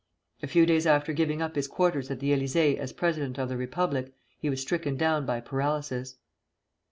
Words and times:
A 0.41 0.47
few 0.47 0.65
days 0.65 0.87
after 0.87 1.13
giving 1.13 1.43
up 1.43 1.53
his 1.55 1.67
quarters 1.67 2.09
at 2.09 2.19
the 2.19 2.31
Élysée 2.31 2.75
as 2.75 2.91
president 2.91 3.37
of 3.37 3.49
the 3.49 3.55
Republic, 3.55 4.11
he 4.39 4.49
was 4.49 4.59
stricken 4.59 4.97
down 4.97 5.27
by 5.27 5.39
paralysis. 5.41 6.15